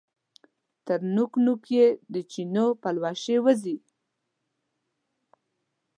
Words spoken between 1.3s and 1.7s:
نوک